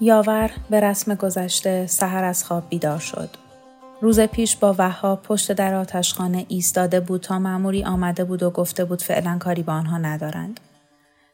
یاور 0.00 0.50
به 0.70 0.80
رسم 0.80 1.14
گذشته 1.14 1.86
سحر 1.86 2.24
از 2.24 2.44
خواب 2.44 2.68
بیدار 2.68 2.98
شد. 2.98 3.28
روز 4.00 4.20
پیش 4.20 4.56
با 4.56 4.74
وها 4.78 5.16
پشت 5.16 5.52
در 5.52 5.74
آتشخانه 5.74 6.46
ایستاده 6.48 7.00
بود 7.00 7.20
تا 7.20 7.38
معموری 7.38 7.84
آمده 7.84 8.24
بود 8.24 8.42
و 8.42 8.50
گفته 8.50 8.84
بود 8.84 9.02
فعلا 9.02 9.38
کاری 9.38 9.62
با 9.62 9.72
آنها 9.72 9.98
ندارند. 9.98 10.60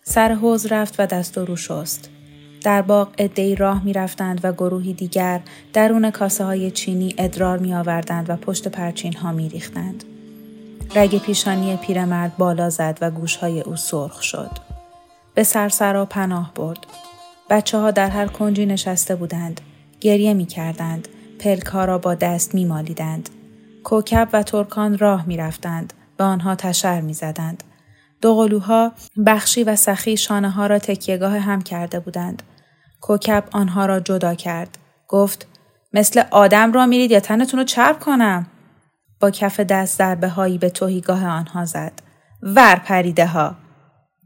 سر 0.02 0.32
حوز 0.32 0.66
رفت 0.66 1.00
و 1.00 1.06
دست 1.06 1.38
و 1.38 1.44
رو 1.44 1.56
شست. 1.56 2.10
در 2.64 2.82
باغ 2.82 3.08
ادهی 3.18 3.54
راه 3.54 3.84
می 3.84 3.92
رفتند 3.92 4.40
و 4.44 4.52
گروهی 4.52 4.92
دیگر 4.92 5.40
درون 5.72 6.10
کاسه 6.10 6.44
های 6.44 6.70
چینی 6.70 7.14
ادرار 7.18 7.58
می 7.58 7.74
آوردند 7.74 8.30
و 8.30 8.36
پشت 8.36 8.68
پرچین 8.68 9.16
ها 9.16 9.32
می 9.32 9.48
ریختند. 9.48 10.04
رگ 10.94 11.18
پیشانی 11.22 11.76
پیرمرد 11.76 12.36
بالا 12.36 12.70
زد 12.70 12.98
و 13.00 13.10
گوشهای 13.10 13.60
او 13.60 13.76
سرخ 13.76 14.22
شد. 14.22 14.50
به 15.34 15.44
سرسرا 15.44 16.04
پناه 16.04 16.52
برد. 16.54 16.78
بچه 17.50 17.78
ها 17.78 17.90
در 17.90 18.10
هر 18.10 18.26
کنجی 18.26 18.66
نشسته 18.66 19.16
بودند. 19.16 19.60
گریه 20.00 20.34
می 20.34 20.46
کردند. 20.46 21.08
پلک 21.38 21.66
ها 21.66 21.84
را 21.84 21.98
با 21.98 22.14
دست 22.14 22.54
می 22.54 22.64
مالیدند. 22.64 23.28
کوکب 23.84 24.28
و 24.32 24.42
ترکان 24.42 24.98
راه 24.98 25.26
می 25.26 25.36
رفتند. 25.36 25.92
به 26.16 26.24
آنها 26.24 26.54
تشر 26.54 27.00
می 27.00 27.14
زدند. 27.14 27.64
بخشی 29.26 29.64
و 29.64 29.76
سخی 29.76 30.16
شانه 30.16 30.50
ها 30.50 30.66
را 30.66 30.78
تکیهگاه 30.78 31.38
هم 31.38 31.62
کرده 31.62 32.00
بودند. 32.00 32.42
کوکب 33.00 33.44
آنها 33.52 33.86
را 33.86 34.00
جدا 34.00 34.34
کرد. 34.34 34.78
گفت 35.08 35.46
مثل 35.92 36.22
آدم 36.30 36.72
را 36.72 36.86
میرید 36.86 37.10
یا 37.10 37.20
تنتون 37.20 37.60
رو 37.60 37.64
چرب 37.64 37.98
کنم؟ 37.98 38.46
با 39.20 39.30
کف 39.30 39.60
دست 39.60 39.98
ضربه 39.98 40.28
هایی 40.28 40.58
به 40.58 40.70
توهیگاه 40.70 41.26
آنها 41.26 41.64
زد. 41.64 41.92
ور 42.42 42.76
پریده 42.76 43.26
ها. 43.26 43.56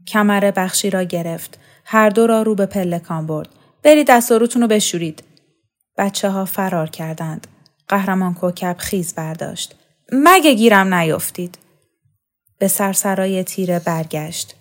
کمر 0.07 0.51
بخشی 0.51 0.89
را 0.89 1.03
گرفت. 1.03 1.59
هر 1.85 2.09
دو 2.09 2.27
را 2.27 2.41
رو 2.41 2.55
به 2.55 2.65
پلکان 2.65 3.27
برد. 3.27 3.49
برید 3.83 4.07
دست 4.07 4.31
و 4.31 4.37
روتون 4.39 4.61
رو 4.61 4.67
بشورید. 4.67 5.23
بچه 5.97 6.29
ها 6.29 6.45
فرار 6.45 6.89
کردند. 6.89 7.47
قهرمان 7.87 8.33
کوکب 8.33 8.75
خیز 8.79 9.13
برداشت. 9.13 9.75
مگه 10.11 10.53
گیرم 10.53 10.93
نیفتید. 10.93 11.57
به 12.59 12.67
سرسرای 12.67 13.43
تیره 13.43 13.79
برگشت. 13.79 14.55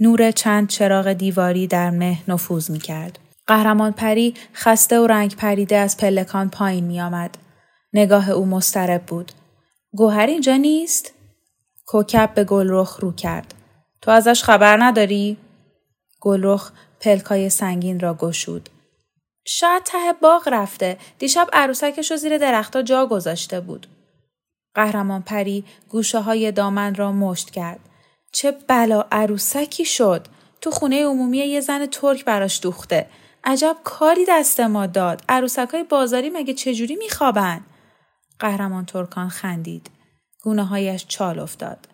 نور 0.00 0.30
چند 0.30 0.68
چراغ 0.68 1.12
دیواری 1.12 1.66
در 1.66 1.90
مه 1.90 2.18
نفوذ 2.28 2.70
می 2.70 2.78
کرد. 2.78 3.18
قهرمان 3.46 3.92
پری 3.92 4.34
خسته 4.54 5.00
و 5.00 5.06
رنگ 5.06 5.36
پریده 5.36 5.76
از 5.76 5.96
پلکان 5.96 6.50
پایین 6.50 6.84
می 6.84 7.00
آمد. 7.00 7.38
نگاه 7.92 8.30
او 8.30 8.46
مسترب 8.46 9.02
بود. 9.02 9.32
گوهر 9.96 10.26
اینجا 10.26 10.56
نیست؟ 10.56 11.12
کوکب 11.86 12.30
به 12.34 12.44
گلرخ 12.44 13.00
رو 13.00 13.12
کرد. 13.12 13.54
تو 14.02 14.10
ازش 14.10 14.42
خبر 14.42 14.84
نداری؟ 14.84 15.36
گلرخ 16.20 16.72
پلکای 17.00 17.50
سنگین 17.50 18.00
را 18.00 18.14
گشود. 18.14 18.68
شاید 19.44 19.82
ته 19.82 20.12
باغ 20.12 20.48
رفته. 20.52 20.98
دیشب 21.18 21.48
عروسکش 21.52 22.10
رو 22.10 22.16
زیر 22.16 22.38
درختها 22.38 22.82
جا 22.82 23.06
گذاشته 23.06 23.60
بود. 23.60 23.86
قهرمان 24.74 25.22
پری 25.22 25.64
گوشه 25.88 26.20
های 26.20 26.52
دامن 26.52 26.94
را 26.94 27.12
مشت 27.12 27.50
کرد. 27.50 27.80
چه 28.32 28.50
بلا 28.68 29.04
عروسکی 29.12 29.84
شد. 29.84 30.26
تو 30.60 30.70
خونه 30.70 31.06
عمومی 31.06 31.38
یه 31.38 31.60
زن 31.60 31.86
ترک 31.86 32.24
براش 32.24 32.60
دوخته. 32.62 33.06
عجب 33.44 33.76
کاری 33.84 34.24
دست 34.28 34.60
ما 34.60 34.86
داد. 34.86 35.22
عروسک 35.28 35.68
های 35.72 35.84
بازاری 35.84 36.30
مگه 36.30 36.54
چجوری 36.54 36.96
میخوابن؟ 36.96 37.64
قهرمان 38.38 38.84
ترکان 38.84 39.28
خندید. 39.28 39.90
گونه 40.42 40.64
هایش 40.64 41.06
چال 41.08 41.38
افتاد. 41.38 41.88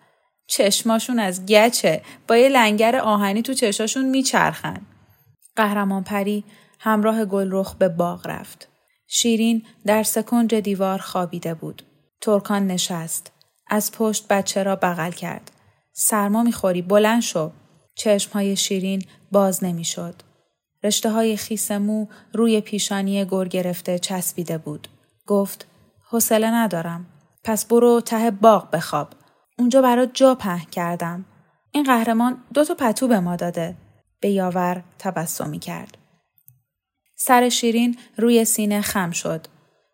چشماشون 0.46 1.18
از 1.18 1.46
گچه 1.46 2.02
با 2.28 2.36
یه 2.36 2.48
لنگر 2.48 2.96
آهنی 2.96 3.42
تو 3.42 3.54
چشاشون 3.54 4.04
میچرخن. 4.04 4.80
قهرمان 5.56 6.04
پری 6.04 6.44
همراه 6.78 7.24
گلرخ 7.24 7.74
به 7.74 7.88
باغ 7.88 8.26
رفت. 8.26 8.68
شیرین 9.06 9.62
در 9.86 10.02
سکنج 10.02 10.54
دیوار 10.54 10.98
خوابیده 10.98 11.54
بود. 11.54 11.82
ترکان 12.20 12.66
نشست. 12.66 13.32
از 13.66 13.92
پشت 13.92 14.28
بچه 14.28 14.62
را 14.62 14.76
بغل 14.76 15.10
کرد. 15.10 15.50
سرما 15.92 16.42
می‌خوری 16.42 16.82
بلند 16.82 17.22
شو. 17.22 17.50
چشمهای 17.94 18.56
شیرین 18.56 19.02
باز 19.32 19.64
نمی‌شد. 19.64 20.14
رشته 20.84 21.10
های 21.10 21.36
خیس 21.36 21.70
مو 21.70 22.06
روی 22.32 22.60
پیشانی 22.60 23.24
گر 23.24 23.44
گرفته 23.44 23.98
چسبیده 23.98 24.58
بود. 24.58 24.88
گفت 25.26 25.66
حوصله 26.10 26.50
ندارم. 26.50 27.06
پس 27.44 27.64
برو 27.64 28.00
ته 28.00 28.30
باغ 28.30 28.70
بخواب. 28.70 29.08
اونجا 29.58 29.82
برات 29.82 30.10
جا 30.14 30.34
پهن 30.34 30.64
کردم. 30.70 31.24
این 31.72 31.84
قهرمان 31.84 32.38
دو 32.54 32.64
تا 32.64 32.74
پتو 32.74 33.08
به 33.08 33.20
ما 33.20 33.36
داده. 33.36 33.76
به 34.20 34.30
یاور 34.30 34.82
تبسمی 34.98 35.58
کرد. 35.58 35.98
سر 37.16 37.48
شیرین 37.48 37.98
روی 38.16 38.44
سینه 38.44 38.80
خم 38.80 39.10
شد. 39.10 39.46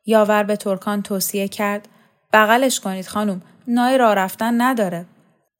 یاور 0.06 0.42
به 0.42 0.56
ترکان 0.56 1.02
توصیه 1.02 1.48
کرد 1.48 1.88
بغلش 2.32 2.80
کنید 2.80 3.06
خانم 3.06 3.42
نای 3.68 3.98
راه 3.98 4.14
رفتن 4.14 4.60
نداره. 4.60 5.06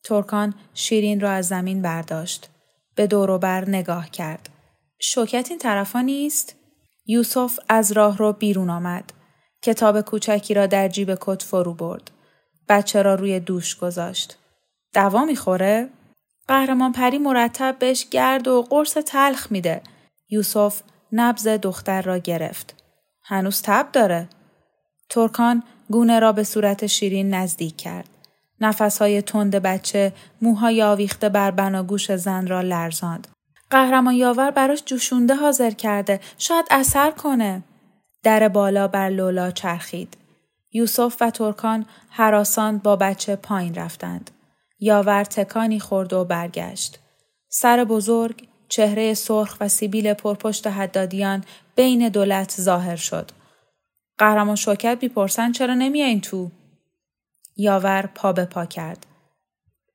ترکان 0.04 0.54
شیرین 0.74 1.20
را 1.20 1.30
از 1.30 1.46
زمین 1.46 1.82
برداشت. 1.82 2.50
به 2.94 3.06
دوروبر 3.06 3.68
نگاه 3.68 4.10
کرد. 4.10 4.48
شوکت 4.98 5.46
این 5.50 5.58
طرفا 5.58 6.00
نیست؟ 6.00 6.56
یوسف 7.06 7.58
از 7.68 7.92
راه 7.92 8.18
رو 8.18 8.32
بیرون 8.32 8.70
آمد. 8.70 9.12
کتاب 9.66 10.00
کوچکی 10.00 10.54
را 10.54 10.66
در 10.66 10.88
جیب 10.88 11.18
کت 11.20 11.42
فرو 11.42 11.74
برد. 11.74 12.10
بچه 12.68 13.02
را 13.02 13.14
روی 13.14 13.40
دوش 13.40 13.76
گذاشت. 13.76 14.38
دوا 14.94 15.24
می‌خوره؟ 15.24 15.88
قهرمان 16.48 16.92
پری 16.92 17.18
مرتب 17.18 17.76
بهش 17.78 18.06
گرد 18.10 18.48
و 18.48 18.62
قرص 18.62 18.94
تلخ 18.94 19.52
میده. 19.52 19.82
یوسف 20.30 20.82
نبز 21.12 21.48
دختر 21.48 22.02
را 22.02 22.18
گرفت. 22.18 22.74
هنوز 23.22 23.62
تب 23.62 23.92
داره. 23.92 24.28
ترکان 25.08 25.62
گونه 25.90 26.18
را 26.20 26.32
به 26.32 26.44
صورت 26.44 26.86
شیرین 26.86 27.34
نزدیک 27.34 27.76
کرد. 27.76 28.08
نفسهای 28.60 29.22
تند 29.22 29.56
بچه 29.56 30.12
موهای 30.42 30.82
آویخته 30.82 31.28
بر 31.28 31.50
بناگوش 31.50 32.16
زن 32.16 32.46
را 32.46 32.60
لرزاند. 32.60 33.28
قهرمان 33.70 34.14
یاور 34.14 34.50
براش 34.50 34.82
جوشونده 34.84 35.34
حاضر 35.34 35.70
کرده. 35.70 36.20
شاید 36.38 36.66
اثر 36.70 37.10
کنه. 37.10 37.62
در 38.26 38.48
بالا 38.48 38.88
بر 38.88 39.08
لولا 39.08 39.50
چرخید. 39.50 40.16
یوسف 40.72 41.16
و 41.20 41.30
ترکان 41.30 41.86
حراسان 42.10 42.78
با 42.78 42.96
بچه 42.96 43.36
پایین 43.36 43.74
رفتند. 43.74 44.30
یاور 44.78 45.24
تکانی 45.24 45.80
خورد 45.80 46.12
و 46.12 46.24
برگشت. 46.24 46.98
سر 47.48 47.84
بزرگ، 47.84 48.48
چهره 48.68 49.14
سرخ 49.14 49.56
و 49.60 49.68
سیبیل 49.68 50.14
پرپشت 50.14 50.66
حدادیان 50.66 51.44
بین 51.76 52.08
دولت 52.08 52.56
ظاهر 52.60 52.96
شد. 52.96 53.30
قهرمان 54.18 54.56
شوکت 54.56 54.98
بیپرسن 55.00 55.52
چرا 55.52 55.74
نمیایین 55.74 56.20
تو؟ 56.20 56.50
یاور 57.56 58.10
پا 58.14 58.32
به 58.32 58.44
پا 58.44 58.66
کرد. 58.66 59.06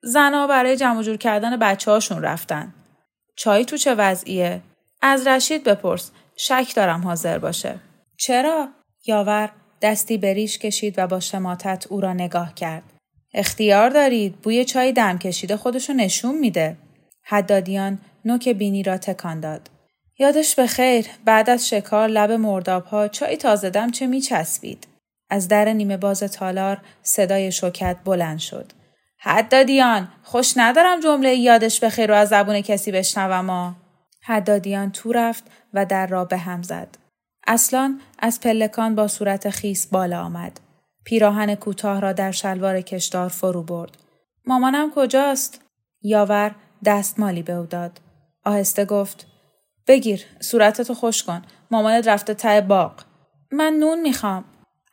زنها 0.04 0.48
برای 0.48 0.78
جمع 0.78 1.04
جور 1.04 1.18
کردن 1.18 1.58
بچه 1.58 1.92
هاشون 1.92 2.22
رفتن. 2.22 2.74
چای 3.36 3.66
تو 3.66 3.78
چه 3.78 3.96
وضعیه؟ 3.96 4.62
از 5.02 5.28
رشید 5.28 5.64
بپرس. 5.64 6.12
شک 6.36 6.74
دارم 6.76 7.02
حاضر 7.02 7.40
باشه. 7.40 7.80
چرا؟ 8.22 8.70
یاور 9.06 9.50
دستی 9.82 10.18
بریش 10.18 10.58
کشید 10.58 10.96
و 10.98 11.08
با 11.08 11.20
شماتت 11.20 11.88
او 11.90 12.02
را 12.02 12.14
نگاه 12.14 12.54
کرد. 12.54 12.84
اختیار 13.34 13.90
دارید. 13.90 14.36
بوی 14.42 14.66
چای 14.66 14.92
دم 14.92 15.18
کشیده 15.18 15.58
خودشو 15.58 15.94
نشون 15.94 16.38
میده. 16.38 16.78
حدادیان 17.24 18.00
نوک 18.26 18.50
بینی 18.50 18.84
را 18.84 18.98
تکان 18.98 19.40
داد. 19.40 19.70
یادش 20.20 20.56
به 20.56 20.68
خیر 20.68 21.08
بعد 21.26 21.50
از 21.50 21.70
شکار 21.70 22.08
لب 22.08 22.32
مرداب 22.32 22.86
ها 22.86 23.08
چای 23.08 23.38
تازه 23.38 23.70
دم 23.70 23.92
چه 23.92 24.08
میچسبید. 24.08 24.88
از 25.30 25.48
در 25.48 25.74
نیمه 25.74 25.98
باز 25.98 26.20
تالار 26.20 26.78
صدای 27.04 27.52
شوکت 27.52 27.98
بلند 28.06 28.40
شد. 28.40 28.72
حدادیان 29.18 30.08
خوش 30.24 30.54
ندارم 30.58 31.00
جمله 31.00 31.36
یادش 31.36 31.80
به 31.80 31.90
خیر 31.90 32.12
و 32.12 32.16
از 32.16 32.30
زبون 32.30 32.62
کسی 32.62 32.92
بشنوم 32.92 33.46
ما. 33.46 33.76
حدادیان 34.24 34.92
تو 34.92 35.12
رفت 35.12 35.44
و 35.74 35.86
در 35.86 36.08
را 36.08 36.26
به 36.26 36.38
هم 36.38 36.62
زد. 36.62 37.01
اصلان 37.48 38.02
از 38.20 38.42
پلکان 38.42 38.96
با 38.96 39.08
صورت 39.08 39.50
خیس 39.50 39.88
بالا 39.88 40.24
آمد. 40.24 40.60
پیراهن 41.04 41.56
کوتاه 41.56 42.00
را 42.00 42.14
در 42.14 42.32
شلوار 42.32 42.82
کشدار 42.82 43.30
فرو 43.30 43.64
برد. 43.64 43.98
مامانم 44.46 44.92
کجاست؟ 44.96 45.62
یاور 46.02 46.56
دستمالی 46.86 47.44
به 47.44 47.54
او 47.54 47.66
داد. 47.66 48.00
آهسته 48.46 48.86
گفت 48.86 49.28
بگیر 49.88 50.26
صورتتو 50.40 50.94
خوش 50.94 51.24
کن. 51.24 51.42
مامانت 51.72 52.08
رفته 52.08 52.34
ته 52.34 52.62
باغ. 52.62 52.92
من 53.52 53.74
نون 53.74 54.02
می‌خوام. 54.02 54.44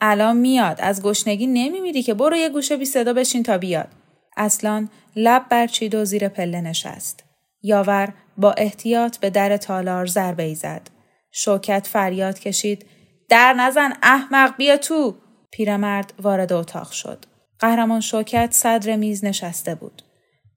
الان 0.01 0.37
میاد 0.37 0.81
از 0.81 1.03
گشنگی 1.03 1.47
نمیمیری 1.47 2.03
که 2.03 2.15
برو 2.15 2.37
یه 2.37 2.49
گوشه 2.49 2.77
بی 2.77 2.85
صدا 2.85 3.13
بشین 3.13 3.43
تا 3.43 3.59
بیاد. 3.59 3.89
اصلان 4.37 4.89
لب 5.17 5.49
برچید 5.49 5.95
و 5.95 6.05
زیر 6.05 6.29
پله 6.29 6.61
نشست. 6.61 7.25
یاور 7.63 8.13
با 8.37 8.53
احتیاط 8.53 9.19
به 9.19 9.31
در 9.31 9.57
تالار 9.57 10.07
ضربه 10.07 10.43
ای 10.43 10.55
زد. 10.55 10.98
شوکت 11.33 11.87
فریاد 11.87 12.39
کشید. 12.39 12.87
در 13.29 13.53
نزن 13.53 13.93
احمق 14.03 14.57
بیا 14.57 14.77
تو. 14.77 15.17
پیرمرد 15.51 16.13
وارد 16.23 16.53
اتاق 16.53 16.91
شد. 16.91 17.25
قهرمان 17.59 18.01
شوکت 18.01 18.53
صدر 18.53 18.97
میز 18.97 19.25
نشسته 19.25 19.75
بود. 19.75 20.03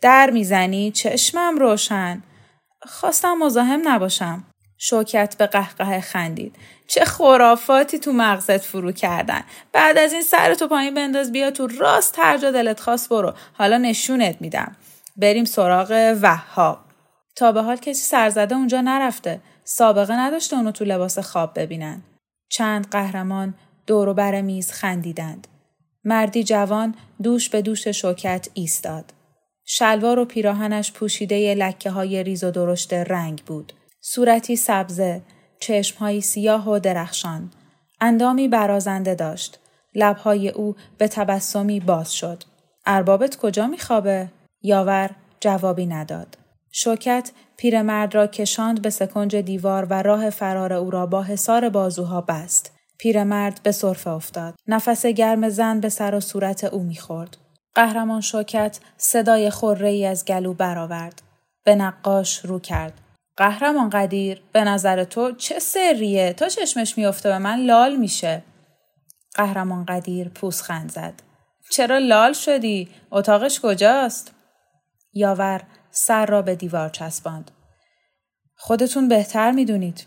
در 0.01 0.29
می‌زنی؟ 0.29 0.91
چشمم 0.91 1.57
روشن. 1.57 2.23
خواستم 2.81 3.37
مزاحم 3.37 3.81
نباشم. 3.85 4.43
شوکت 4.77 5.35
به 5.37 5.47
قهقه 5.47 6.01
خندید. 6.01 6.55
چه 6.87 7.05
خرافاتی 7.05 7.99
تو 7.99 8.11
مغزت 8.11 8.57
فرو 8.57 8.91
کردن. 8.91 9.43
بعد 9.73 9.97
از 9.97 10.13
این 10.13 10.21
سر 10.21 10.53
تو 10.53 10.67
پایین 10.67 10.93
بنداز 10.93 11.31
بیا 11.31 11.51
تو 11.51 11.67
راست 11.67 12.19
هر 12.19 12.37
جا 12.37 12.51
دلت 12.51 12.79
خواست 12.79 13.09
برو. 13.09 13.33
حالا 13.53 13.77
نشونت 13.77 14.35
میدم. 14.39 14.75
بریم 15.17 15.45
سراغ 15.45 16.17
وهاب. 16.21 16.79
تا 17.35 17.51
به 17.51 17.61
حال 17.61 17.75
کسی 17.75 17.93
سرزده 17.93 18.55
اونجا 18.55 18.81
نرفته. 18.81 19.41
سابقه 19.73 20.13
نداشته 20.13 20.55
اونو 20.55 20.71
تو 20.71 20.85
لباس 20.85 21.19
خواب 21.19 21.59
ببینن. 21.59 22.01
چند 22.49 22.87
قهرمان 22.89 23.53
دور 23.87 24.13
بر 24.13 24.41
میز 24.41 24.71
خندیدند. 24.71 25.47
مردی 26.03 26.43
جوان 26.43 26.95
دوش 27.23 27.49
به 27.49 27.61
دوش 27.61 27.87
شوکت 27.87 28.49
ایستاد. 28.53 29.13
شلوار 29.65 30.19
و 30.19 30.25
پیراهنش 30.25 30.91
پوشیده 30.91 31.55
لکه 31.55 31.89
های 31.89 32.23
ریز 32.23 32.43
و 32.43 32.51
درشت 32.51 32.93
رنگ 32.93 33.41
بود. 33.45 33.73
صورتی 34.01 34.55
سبزه، 34.55 35.21
چشمهایی 35.59 36.21
سیاه 36.21 36.69
و 36.69 36.79
درخشان. 36.79 37.51
اندامی 38.01 38.47
برازنده 38.47 39.15
داشت. 39.15 39.59
لبهای 39.95 40.49
او 40.49 40.75
به 40.97 41.07
تبسمی 41.07 41.79
باز 41.79 42.13
شد. 42.13 42.43
اربابت 42.85 43.35
کجا 43.35 43.67
میخوابه؟ 43.67 44.27
یاور 44.61 45.09
جوابی 45.39 45.85
نداد. 45.85 46.37
شوکت 46.71 47.31
پیرمرد 47.57 48.15
را 48.15 48.27
کشاند 48.27 48.81
به 48.81 48.89
سکنج 48.89 49.35
دیوار 49.35 49.87
و 49.89 50.01
راه 50.01 50.29
فرار 50.29 50.73
او 50.73 50.91
را 50.91 51.05
با 51.05 51.23
حصار 51.23 51.69
بازوها 51.69 52.21
بست. 52.21 52.71
پیرمرد 52.97 53.59
به 53.63 53.71
صرفه 53.71 54.09
افتاد. 54.09 54.55
نفس 54.67 55.05
گرم 55.05 55.49
زن 55.49 55.79
به 55.79 55.89
سر 55.89 56.15
و 56.15 56.19
صورت 56.19 56.63
او 56.63 56.83
می‌خورد. 56.83 57.37
قهرمان 57.75 58.21
شوکت 58.21 58.79
صدای 58.97 59.49
خوره 59.49 59.89
ای 59.89 60.05
از 60.05 60.25
گلو 60.25 60.53
برآورد. 60.53 61.21
به 61.63 61.75
نقاش 61.75 62.45
رو 62.45 62.59
کرد. 62.59 62.93
قهرمان 63.37 63.89
قدیر 63.89 64.41
به 64.51 64.63
نظر 64.63 65.03
تو 65.03 65.31
چه 65.31 65.59
سریه 65.59 66.33
تا 66.33 66.49
چشمش 66.49 66.97
میافته 66.97 67.29
به 67.29 67.37
من 67.37 67.59
لال 67.59 67.95
میشه. 67.95 68.43
قهرمان 69.35 69.85
قدیر 69.85 70.29
پوسخند 70.29 70.91
زد. 70.91 71.13
چرا 71.69 71.97
لال 71.97 72.33
شدی؟ 72.33 72.89
اتاقش 73.11 73.59
کجاست؟ 73.59 74.33
یاور 75.13 75.61
سر 75.91 76.25
را 76.25 76.41
به 76.41 76.55
دیوار 76.55 76.89
چسباند. 76.89 77.51
خودتون 78.55 79.07
بهتر 79.07 79.51
می‌دونید. 79.51 80.05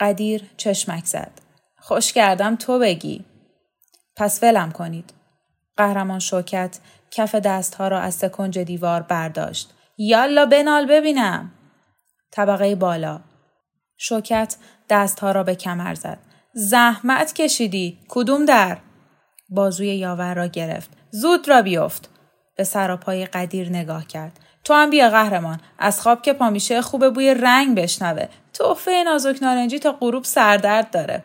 قدیر 0.00 0.50
چشمک 0.56 1.04
زد. 1.04 1.30
خوش 1.78 2.12
کردم 2.12 2.56
تو 2.56 2.78
بگی. 2.78 3.24
پس 4.16 4.42
ولم 4.42 4.72
کنید. 4.72 5.12
قهرمان 5.76 6.18
شوکت 6.18 6.78
کف 7.10 7.34
دستها 7.34 7.88
را 7.88 8.00
از 8.00 8.14
سکنج 8.14 8.58
دیوار 8.58 9.02
برداشت. 9.02 9.74
یالا 9.98 10.46
بنال 10.46 10.86
ببینم. 10.86 11.52
طبقه 12.30 12.74
بالا. 12.74 13.20
شوکت 13.96 14.56
دستها 14.88 15.32
را 15.32 15.42
به 15.42 15.54
کمر 15.54 15.94
زد. 15.94 16.18
زحمت 16.54 17.32
کشیدی. 17.32 17.98
کدوم 18.08 18.44
در؟ 18.44 18.78
بازوی 19.48 19.96
یاور 19.96 20.34
را 20.34 20.46
گرفت. 20.46 20.90
زود 21.10 21.48
را 21.48 21.62
بیفت. 21.62 22.10
به 22.56 22.64
سراپای 22.64 23.26
قدیر 23.26 23.68
نگاه 23.68 24.06
کرد. 24.06 24.40
تو 24.66 24.74
هم 24.74 24.90
بیا 24.90 25.10
قهرمان. 25.10 25.60
از 25.78 26.00
خواب 26.00 26.22
که 26.22 26.32
پامیشه 26.32 26.82
خوبه 26.82 27.10
بوی 27.10 27.34
رنگ 27.34 27.78
بشنوه. 27.78 28.28
تحفه 28.52 29.02
نازک 29.04 29.38
نارنجی 29.42 29.78
تا 29.78 29.92
غروب 29.92 30.24
سردرد 30.24 30.90
داره. 30.90 31.22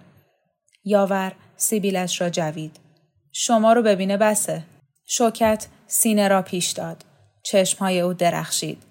یاور 0.83 1.31
سیبیلش 1.57 2.21
را 2.21 2.29
جوید. 2.29 2.79
شما 3.31 3.73
رو 3.73 3.81
ببینه 3.81 4.17
بسه. 4.17 4.63
شوکت 5.05 5.67
سینه 5.87 6.27
را 6.27 6.41
پیش 6.41 6.71
داد. 6.71 7.05
چشمهای 7.43 8.01
او 8.01 8.13
درخشید. 8.13 8.83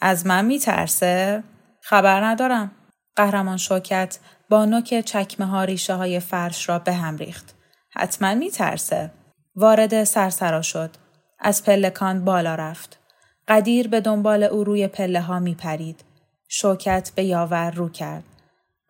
از 0.00 0.26
من 0.26 0.44
میترسه؟ 0.44 1.42
خبر 1.80 2.24
ندارم. 2.24 2.70
قهرمان 3.16 3.56
شوکت 3.56 4.18
با 4.48 4.64
نوک 4.64 5.00
چکمه 5.00 5.46
ها 5.46 5.64
ریشه 5.64 5.94
های 5.94 6.20
فرش 6.20 6.68
را 6.68 6.78
به 6.78 6.92
هم 6.92 7.16
ریخت. 7.16 7.54
حتما 7.90 8.34
میترسه. 8.34 9.10
وارد 9.56 10.04
سرسرا 10.04 10.62
شد. 10.62 10.90
از 11.38 11.64
پلکان 11.64 12.24
بالا 12.24 12.54
رفت. 12.54 12.98
قدیر 13.48 13.88
به 13.88 14.00
دنبال 14.00 14.42
او 14.42 14.64
روی 14.64 14.88
پله 14.88 15.20
ها 15.20 15.38
می 15.38 15.54
پرید. 15.54 16.00
شوکت 16.48 17.12
به 17.14 17.24
یاور 17.24 17.70
رو 17.70 17.88
کرد. 17.88 18.24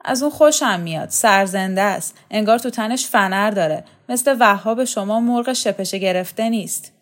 از 0.04 0.22
اون 0.22 0.32
خوشم 0.32 0.80
میاد. 0.80 1.08
سرزنده 1.08 1.80
است. 1.80 2.16
انگار 2.30 2.58
تو 2.58 2.70
تنش 2.70 3.06
فنر 3.06 3.50
داره. 3.50 3.84
مثل 4.08 4.36
وهاب 4.40 4.84
شما 4.84 5.20
مرغ 5.20 5.52
شپشه 5.52 5.98
گرفته 5.98 6.48
نیست. 6.48 6.92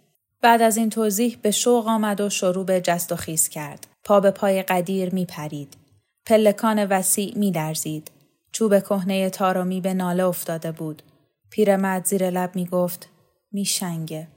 بعد 0.42 0.62
از 0.62 0.76
این 0.76 0.90
توضیح 0.90 1.38
به 1.42 1.50
شوق 1.50 1.86
آمد 1.86 2.20
و 2.20 2.30
شروع 2.30 2.64
به 2.64 2.80
جست 2.80 3.12
و 3.12 3.16
خیز 3.16 3.48
کرد. 3.48 3.86
پا 4.04 4.20
به 4.20 4.30
پای 4.30 4.62
قدیر 4.62 5.14
می 5.14 5.24
پرید. 5.26 5.76
پلکان 6.26 6.86
وسیع 6.86 7.38
می 7.38 7.52
درزید. 7.52 8.10
چوب 8.52 8.80
کهنه 8.80 9.30
تارامی 9.30 9.80
به 9.80 9.94
ناله 9.94 10.24
افتاده 10.24 10.72
بود. 10.72 11.02
پیرمرد 11.50 12.04
زیر 12.04 12.30
لب 12.30 12.56
می 12.56 12.66
گفت 12.66 13.08
می 13.52 13.64
شنگه. 13.64 14.28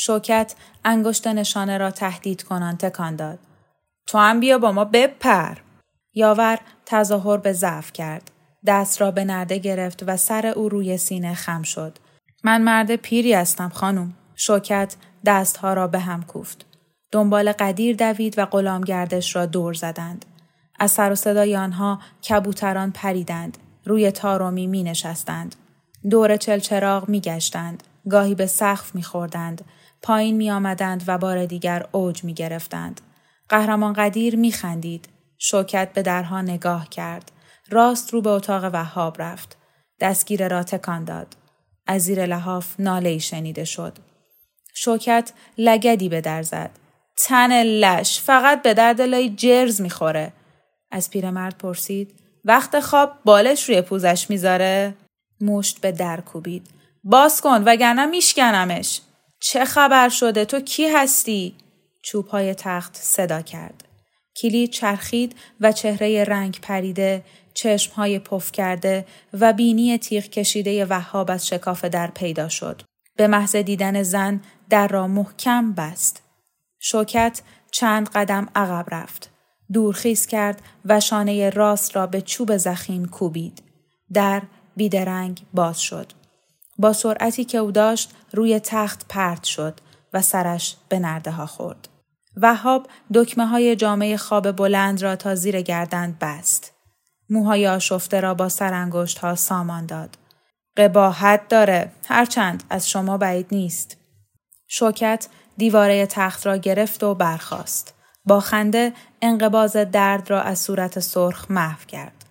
شوکت 0.00 0.54
انگشت 0.84 1.26
نشانه 1.26 1.78
را 1.78 1.90
تهدید 1.90 2.42
کنان 2.42 2.76
تکان 2.76 3.16
داد. 3.16 3.38
تو 4.06 4.18
هم 4.18 4.40
بیا 4.40 4.58
با 4.58 4.72
ما 4.72 4.84
بپر. 4.84 5.58
یاور 6.14 6.58
تظاهر 6.86 7.36
به 7.36 7.52
ضعف 7.52 7.92
کرد. 7.92 8.30
دست 8.66 9.00
را 9.00 9.10
به 9.10 9.24
نرده 9.24 9.58
گرفت 9.58 10.02
و 10.06 10.16
سر 10.16 10.46
او 10.46 10.68
روی 10.68 10.96
سینه 10.96 11.34
خم 11.34 11.62
شد. 11.62 11.98
من 12.44 12.62
مرد 12.62 12.96
پیری 12.96 13.34
هستم 13.34 13.68
خانم. 13.68 14.14
شوکت 14.34 14.96
دستها 15.26 15.74
را 15.74 15.86
به 15.86 15.98
هم 15.98 16.22
کوفت. 16.22 16.66
دنبال 17.12 17.52
قدیر 17.52 17.96
دوید 17.96 18.38
و 18.38 18.46
غلامگردش 18.46 19.36
را 19.36 19.46
دور 19.46 19.74
زدند. 19.74 20.24
از 20.78 20.90
سر 20.90 21.12
و 21.12 21.14
صدای 21.14 21.56
آنها 21.56 21.98
کبوتران 22.28 22.92
پریدند. 22.92 23.58
روی 23.84 24.10
تارومی 24.10 24.66
می 24.66 24.82
نشستند. 24.82 25.54
دور 26.10 26.36
چلچراغ 26.36 27.08
می 27.08 27.20
گشتند. 27.20 27.82
گاهی 28.10 28.34
به 28.34 28.46
سقف 28.46 28.94
می 28.94 29.02
خوردند. 29.02 29.64
پایین 30.02 30.36
می 30.36 30.50
آمدند 30.50 31.04
و 31.06 31.18
بار 31.18 31.46
دیگر 31.46 31.86
اوج 31.92 32.24
می 32.24 32.34
گرفتند. 32.34 33.00
قهرمان 33.48 33.92
قدیر 33.92 34.36
می 34.36 34.52
خندید. 34.52 35.08
شوکت 35.38 35.92
به 35.92 36.02
درها 36.02 36.42
نگاه 36.42 36.88
کرد. 36.88 37.32
راست 37.70 38.12
رو 38.12 38.22
به 38.22 38.30
اتاق 38.30 38.64
وهاب 38.72 39.22
رفت. 39.22 39.56
دستگیره 40.00 40.48
را 40.48 40.62
تکان 40.62 41.04
داد. 41.04 41.36
از 41.86 42.02
زیر 42.02 42.26
لحاف 42.26 42.74
ناله 42.78 43.18
شنیده 43.18 43.64
شد. 43.64 43.98
شوکت 44.74 45.32
لگدی 45.58 46.08
به 46.08 46.20
در 46.20 46.42
زد. 46.42 46.70
تن 47.16 47.62
لش 47.62 48.20
فقط 48.20 48.62
به 48.62 48.74
درد 48.74 49.00
لای 49.00 49.30
جرز 49.30 49.80
می‌خوره. 49.80 50.32
از 50.90 51.10
پیرمرد 51.10 51.58
پرسید 51.58 52.14
وقت 52.44 52.80
خواب 52.80 53.12
بالش 53.24 53.68
روی 53.68 53.82
پوزش 53.82 54.30
می‌ذاره؟ 54.30 54.94
مشت 55.40 55.80
به 55.80 55.92
در 55.92 56.20
کوبید. 56.20 56.66
باز 57.04 57.40
کن 57.40 57.62
وگرنه 57.66 58.06
میشکنمش. 58.06 59.00
چه 59.40 59.64
خبر 59.64 60.08
شده 60.08 60.44
تو 60.44 60.60
کی 60.60 60.88
هستی؟ 60.88 61.54
چوب 62.02 62.26
های 62.26 62.54
تخت 62.54 62.96
صدا 62.96 63.42
کرد. 63.42 63.84
کلید 64.36 64.70
چرخید 64.70 65.36
و 65.60 65.72
چهره 65.72 66.24
رنگ 66.24 66.58
پریده، 66.62 67.24
چشم 67.54 67.92
های 67.92 68.18
پف 68.18 68.52
کرده 68.52 69.06
و 69.32 69.52
بینی 69.52 69.98
تیغ 69.98 70.24
کشیده 70.24 70.84
وهاب 70.84 71.30
از 71.30 71.46
شکاف 71.46 71.84
در 71.84 72.06
پیدا 72.06 72.48
شد. 72.48 72.82
به 73.16 73.26
محض 73.26 73.56
دیدن 73.56 74.02
زن 74.02 74.40
در 74.70 74.88
را 74.88 75.06
محکم 75.06 75.72
بست. 75.72 76.22
شوکت 76.80 77.42
چند 77.70 78.08
قدم 78.08 78.48
عقب 78.54 78.94
رفت. 78.94 79.30
دورخیز 79.72 80.26
کرد 80.26 80.62
و 80.84 81.00
شانه 81.00 81.50
راست 81.50 81.96
را 81.96 82.06
به 82.06 82.20
چوب 82.20 82.56
زخیم 82.56 83.06
کوبید. 83.06 83.62
در 84.12 84.42
بیدرنگ 84.76 85.42
باز 85.54 85.80
شد. 85.80 86.17
با 86.78 86.92
سرعتی 86.92 87.44
که 87.44 87.58
او 87.58 87.70
داشت 87.70 88.12
روی 88.32 88.60
تخت 88.60 89.06
پرت 89.08 89.44
شد 89.44 89.80
و 90.12 90.22
سرش 90.22 90.76
به 90.88 90.98
نرده 90.98 91.30
ها 91.30 91.46
خورد. 91.46 91.88
وهاب 92.36 92.86
دکمه 93.14 93.46
های 93.46 93.76
جامعه 93.76 94.16
خواب 94.16 94.52
بلند 94.52 95.02
را 95.02 95.16
تا 95.16 95.34
زیر 95.34 95.62
گردند 95.62 96.18
بست. 96.18 96.72
موهای 97.30 97.68
آشفته 97.68 98.20
را 98.20 98.34
با 98.34 98.48
سرانگشت 98.48 99.18
ها 99.18 99.34
سامان 99.34 99.86
داد. 99.86 100.18
قباحت 100.76 101.48
داره 101.48 101.92
هرچند 102.08 102.62
از 102.70 102.90
شما 102.90 103.18
بعید 103.18 103.46
نیست. 103.52 103.96
شوکت 104.68 105.28
دیواره 105.56 106.06
تخت 106.06 106.46
را 106.46 106.56
گرفت 106.56 107.02
و 107.02 107.14
برخاست. 107.14 107.94
با 108.24 108.40
خنده 108.40 108.92
انقباز 109.22 109.76
درد 109.76 110.30
را 110.30 110.42
از 110.42 110.58
صورت 110.58 111.00
سرخ 111.00 111.50
محو 111.50 111.84
کرد. 111.86 112.24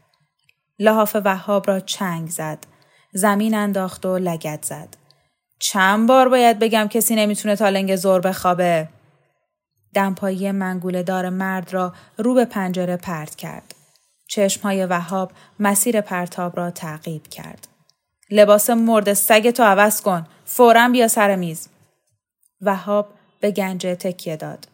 لحاف 0.79 1.17
وهاب 1.25 1.67
را 1.67 1.79
چنگ 1.79 2.29
زد. 2.29 2.57
زمین 3.17 3.55
انداخت 3.55 4.05
و 4.05 4.17
لگت 4.17 4.65
زد. 4.65 4.87
چند 5.59 6.07
بار 6.07 6.29
باید 6.29 6.59
بگم 6.59 6.87
کسی 6.87 7.15
نمی‌تونه 7.15 7.55
تا 7.55 7.69
لنگ 7.69 7.95
زور 7.95 8.21
بخوابه. 8.21 8.87
دمپایی 9.93 10.51
منگوله 10.51 11.03
دار 11.03 11.29
مرد 11.29 11.73
را 11.73 11.93
رو 12.17 12.33
به 12.33 12.45
پنجره 12.45 12.97
پرت 12.97 13.35
کرد. 13.35 13.75
چشمهای 14.27 14.85
وهاب 14.85 15.31
مسیر 15.59 16.01
پرتاب 16.01 16.57
را 16.57 16.71
تعقیب 16.71 17.27
کرد. 17.27 17.67
لباس 18.31 18.69
مرد 18.69 19.13
سگ 19.13 19.51
تو 19.51 19.63
عوض 19.63 20.01
کن. 20.01 20.27
فورا 20.45 20.89
بیا 20.89 21.07
سر 21.07 21.35
میز. 21.35 21.67
وهاب 22.61 23.07
به 23.39 23.51
گنجه 23.51 23.95
تکیه 23.95 24.35
داد. 24.35 24.67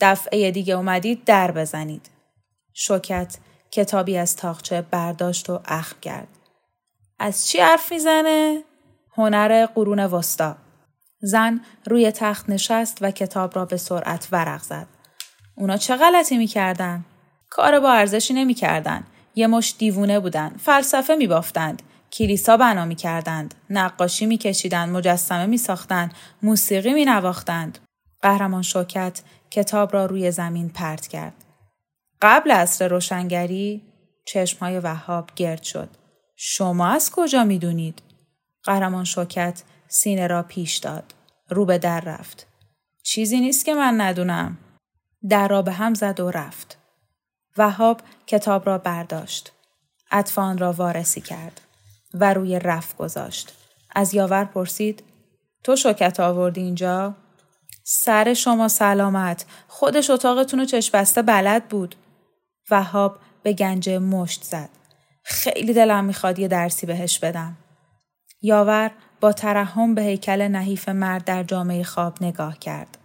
دفعه 0.00 0.50
دیگه 0.50 0.74
اومدید 0.74 1.24
در 1.24 1.50
بزنید. 1.50 2.10
شوکت 2.74 3.36
کتابی 3.70 4.16
از 4.16 4.36
تاخچه 4.36 4.82
برداشت 4.82 5.50
و 5.50 5.60
اخم 5.64 5.96
کرد. 6.02 6.37
از 7.18 7.48
چی 7.48 7.58
حرف 7.58 7.92
می‌زنه؟ 7.92 8.62
هنر 9.16 9.66
قرون 9.66 9.98
وسطا. 9.98 10.56
زن 11.20 11.60
روی 11.86 12.10
تخت 12.10 12.50
نشست 12.50 12.98
و 13.00 13.10
کتاب 13.10 13.56
را 13.56 13.64
به 13.64 13.76
سرعت 13.76 14.28
ورق 14.32 14.62
زد. 14.62 14.86
اونا 15.56 15.76
چه 15.76 15.96
غلطی 15.96 16.38
می‌کردن؟ 16.38 17.04
کار 17.50 17.80
با 17.80 17.92
ارزشی 17.92 18.34
نمی‌کردن. 18.34 19.04
یه 19.34 19.46
مش 19.46 19.74
دیوونه 19.78 20.20
بودن. 20.20 20.56
فلسفه 20.58 21.14
میبافتند. 21.14 21.82
کلیسا 22.12 22.56
بنا 22.56 22.84
می‌کردند. 22.84 23.54
نقاشی 23.70 24.26
میکشیدند. 24.26 24.88
مجسمه 24.88 25.46
میساختند. 25.46 26.14
موسیقی 26.42 26.94
مینواختند. 26.94 27.78
قهرمان 28.22 28.62
شوکت 28.62 29.22
کتاب 29.50 29.94
را 29.94 30.06
روی 30.06 30.30
زمین 30.30 30.68
پرت 30.68 31.06
کرد. 31.06 31.44
قبل 32.22 32.50
عصر 32.50 32.88
روشنگری 32.88 33.82
چشمهای 34.24 34.78
وهاب 34.78 35.30
گرد 35.36 35.62
شد. 35.62 35.88
شما 36.40 36.88
از 36.88 37.10
کجا 37.10 37.44
می‌دونید؟ 37.44 38.02
قهرمان 38.64 39.04
شوکت 39.04 39.62
سینه 39.88 40.26
را 40.26 40.42
پیش 40.42 40.76
داد. 40.76 41.14
رو 41.48 41.64
به 41.64 41.78
در 41.78 42.00
رفت. 42.00 42.46
چیزی 43.02 43.40
نیست 43.40 43.64
که 43.64 43.74
من 43.74 44.00
ندونم. 44.00 44.58
در 45.28 45.48
را 45.48 45.62
به 45.62 45.72
هم 45.72 45.94
زد 45.94 46.20
و 46.20 46.30
رفت. 46.30 46.78
وهاب 47.56 48.00
کتاب 48.26 48.66
را 48.66 48.78
برداشت. 48.78 49.52
اطفان 50.10 50.58
را 50.58 50.72
وارسی 50.72 51.20
کرد 51.20 51.60
و 52.14 52.34
روی 52.34 52.58
رف 52.58 52.96
گذاشت. 52.96 53.54
از 53.94 54.14
یاور 54.14 54.44
پرسید 54.44 55.02
تو 55.64 55.76
شوکت 55.76 56.20
آوردی 56.20 56.60
اینجا؟ 56.60 57.14
سر 57.84 58.34
شما 58.34 58.68
سلامت. 58.68 59.44
خودش 59.68 60.10
اتاقتون 60.10 60.60
رو 60.60 60.64
چشبسته 60.64 61.22
بلد 61.22 61.68
بود. 61.68 61.94
وهاب 62.70 63.18
به 63.42 63.52
گنجه 63.52 63.98
مشت 63.98 64.42
زد. 64.42 64.77
خیلی 65.30 65.72
دلم 65.72 66.04
می‌خواد 66.04 66.38
یه 66.38 66.48
درسی 66.48 66.86
بهش 66.86 67.18
بدم. 67.18 67.56
یاور 68.42 68.90
با 69.20 69.32
ترحم 69.32 69.94
به 69.94 70.02
هیکل 70.02 70.42
نحیف 70.42 70.88
مرد 70.88 71.24
در 71.24 71.42
جامعه 71.42 71.82
خواب 71.82 72.14
نگاه 72.20 72.58
کرد. 72.58 72.98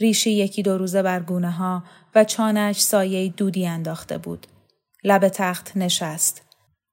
ریشی 0.00 0.30
یکی 0.30 0.62
دو 0.62 0.78
روزه 0.78 1.02
بر 1.02 1.20
گونه 1.20 1.50
ها 1.50 1.82
و 2.14 2.24
چانش 2.24 2.80
سایه 2.80 3.28
دودی 3.28 3.66
انداخته 3.66 4.18
بود. 4.18 4.46
لب 5.04 5.28
تخت 5.28 5.76
نشست. 5.76 6.42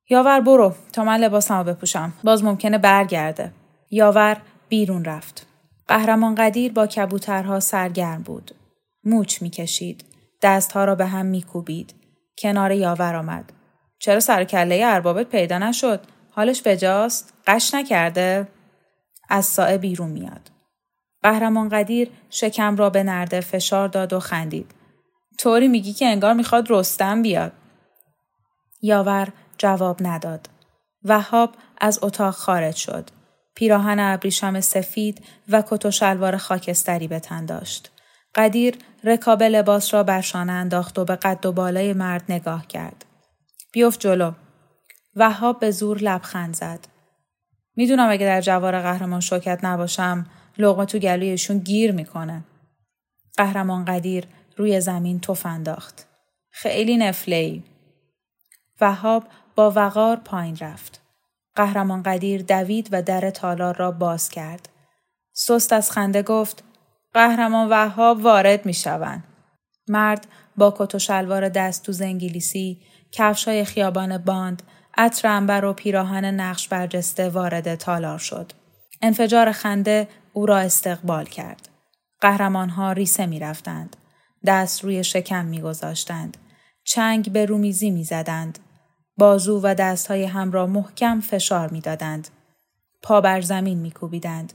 یاور 0.10 0.39
برو 0.39 0.74
تا 0.93 1.03
من 1.03 1.19
لباسمو 1.19 1.63
بپوشم. 1.63 2.13
باز 2.24 2.43
ممکنه 2.43 2.77
برگرده. 2.77 3.51
یاور 3.91 4.38
بیرون 4.69 5.05
رفت. 5.05 5.48
قهرمان 5.88 6.36
قدیر 6.36 6.72
با 6.72 6.88
کبوترها 6.88 7.60
سرگرم 7.60 8.24
بود. 8.24 8.55
موچ 9.03 9.41
می‌کشید. 9.41 10.05
دستها 10.41 10.86
را 10.86 10.95
به 10.95 11.05
هم 11.05 11.25
میکوبید. 11.25 11.93
کنار 12.38 12.72
یاور 12.72 13.15
آمد. 13.15 13.51
چرا 14.00 14.20
سر 14.20 14.44
کله 14.44 14.82
اربابت 14.86 15.30
پیدا 15.30 15.58
نشد؟ 15.58 16.02
حالش 16.32 16.62
بجاست؟ 16.66 17.34
قش 17.48 17.74
نکرده؟ 17.74 18.48
از 19.30 19.46
سایه 19.46 19.78
بیرون 19.78 20.10
میاد. 20.10 20.52
قهرمان 21.24 21.70
قدیر 21.70 22.12
شکم 22.30 22.75
را 22.75 22.90
به 22.90 23.04
نرده 23.04 23.42
فشار 23.42 23.88
داد 23.88 24.14
و 24.14 24.20
خندید. 24.20 24.72
طوری 25.40 25.68
میگی 25.68 25.94
که 25.94 26.06
انگار 26.06 26.34
می‌خواد 26.34 26.72
رستم 26.72 27.22
بیاد. 27.22 27.52
یاور 28.82 29.28
جواب 29.58 29.98
نداد. 30.02 30.50
وهاب 31.04 31.56
از 31.78 32.00
اتاق 32.02 32.34
خارج 32.34 32.75
شد. 32.75 33.10
پیراهن 33.56 34.00
ابریشم 34.00 34.60
سفید 34.60 35.25
و 35.50 35.64
کت 35.68 35.86
و 35.86 35.92
شلوار 35.92 36.38
خاکستری 36.38 37.08
به 37.08 37.20
تن 37.20 37.46
داشت. 37.46 37.92
قدیر 38.36 38.75
رکاب 39.04 39.44
لباس 39.44 39.94
را 39.94 40.04
بر 40.04 40.22
شانه 40.22 40.52
انداخت 40.52 41.00
و 41.00 41.06
به 41.06 41.16
قد 41.16 41.46
و 41.46 41.52
بالای 41.52 41.94
مرد 41.94 42.24
نگاه 42.30 42.68
کرد. 42.68 43.06
بیفت 43.75 44.00
جلو. 44.00 44.32
وهاب 45.15 45.60
به 45.60 45.72
زور 45.72 45.98
لبخند 45.98 46.55
زد. 46.55 46.88
می‌دونم 47.75 48.10
اگه 48.10 48.25
در 48.25 48.41
جوار 48.41 48.82
قهرمان 48.82 49.20
شوکت 49.20 49.60
نباشم 49.63 50.25
لغمه 50.58 50.86
تو 50.86 51.00
گلویشون 51.00 51.58
گیر 51.58 51.91
می‌کنه. 51.91 52.44
قهرمان 53.38 53.86
قدیر 53.86 54.27
روی 54.58 54.82
زمین 54.82 55.20
توف 55.20 55.46
انداخت. 55.46 56.08
خیلی 56.51 56.98
نفلی. 56.98 57.63
وهاب 58.82 59.24
با 59.55 59.72
وقار 59.72 60.15
پایین 60.15 60.58
رفت. 60.58 61.01
قهرمان 61.55 62.03
قدیر 62.03 62.41
دوید 62.41 62.89
و 62.91 63.01
در 63.01 63.29
تالار 63.29 63.75
را 63.75 63.91
باز 63.91 64.29
کرد. 64.29 64.70
سست 65.34 65.74
از 65.74 65.91
خنده 65.91 66.24
گفت 66.24 66.63
قهرمان 67.13 67.70
وهاب 67.70 68.24
وارد 68.24 68.65
می 68.65 68.74
شوند. 68.74 69.24
مرد 69.88 70.27
با 70.58 70.75
کت 70.77 70.96
و 70.96 71.00
شلوار 71.00 71.50
دستوز 71.50 72.01
انگلیسی، 72.01 72.82
کفشای 73.15 73.65
خیابان 73.65 74.17
باند، 74.17 74.63
عطر 74.98 75.27
انبر 75.27 75.65
و 75.65 75.74
پیراهن 75.74 76.25
نقش 76.25 76.67
برجسته 76.67 77.29
وارد 77.29 77.75
تالار 77.75 78.17
شد. 78.17 78.51
انفجار 79.01 79.51
خنده 79.51 80.07
او 80.34 80.45
را 80.45 80.57
استقبال 80.57 81.25
کرد. 81.25 81.69
قهرمانها 82.22 82.91
ریسه 82.91 83.25
می 83.25 83.39
رفتند. 83.39 83.95
دست 84.45 84.84
روی 84.84 85.03
شکم 85.03 85.45
می 85.45 85.62
گذاشتند. 85.62 86.38
چنگ 86.84 87.31
به 87.31 87.45
رومیزی 87.45 87.91
می 87.91 88.03
زدند. 88.03 88.60
بازو 89.17 89.60
و 89.63 89.75
دستهای 89.75 90.24
هم 90.24 90.51
را 90.51 90.67
محکم 90.67 91.22
فشار 91.22 91.69
می 91.69 91.81
دادند. 91.81 92.27
پا 93.03 93.22
بر 93.22 93.41
زمین 93.41 93.77
می 93.77 93.91
کوبیدند. 93.91 94.53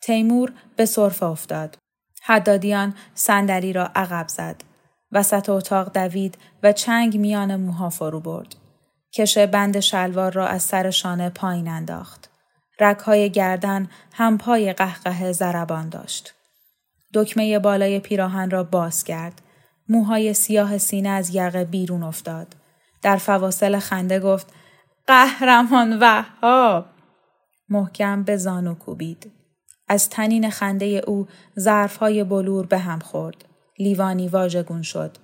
تیمور 0.00 0.52
به 0.76 0.86
صرف 0.86 1.22
افتاد. 1.22 1.76
حدادیان 2.22 2.94
صندلی 3.14 3.72
را 3.72 3.90
عقب 3.94 4.28
زد. 4.28 4.56
وسط 5.12 5.48
اتاق 5.48 5.92
دوید 5.92 6.38
و 6.62 6.72
چنگ 6.72 7.18
میان 7.18 7.56
موها 7.56 7.90
فرو 7.90 8.20
برد. 8.20 8.56
کشه 9.12 9.46
بند 9.46 9.80
شلوار 9.80 10.32
را 10.32 10.46
از 10.46 10.62
سر 10.62 10.90
شانه 10.90 11.30
پایین 11.30 11.68
انداخت. 11.68 12.30
رکهای 12.80 13.30
گردن 13.30 13.88
هم 14.12 14.38
پای 14.38 14.72
قهقه 14.72 15.32
زربان 15.32 15.88
داشت. 15.88 16.34
دکمه 17.14 17.58
بالای 17.58 18.00
پیراهن 18.00 18.50
را 18.50 18.64
باز 18.64 19.04
کرد. 19.04 19.42
موهای 19.88 20.34
سیاه 20.34 20.78
سینه 20.78 21.08
از 21.08 21.34
یقه 21.34 21.64
بیرون 21.64 22.02
افتاد. 22.02 22.56
در 23.02 23.16
فواصل 23.16 23.78
خنده 23.78 24.20
گفت 24.20 24.52
قهرمان 25.06 25.98
وهاب 25.98 26.86
محکم 27.68 28.22
به 28.22 28.36
زانو 28.36 28.74
کوبید. 28.74 29.32
از 29.88 30.10
تنین 30.10 30.50
خنده 30.50 30.86
او 31.06 31.26
ظرفهای 31.58 32.24
بلور 32.24 32.66
به 32.66 32.78
هم 32.78 32.98
خورد. 32.98 33.44
لیوانی 33.78 34.28
واژگون 34.28 34.82
شد. 34.82 35.16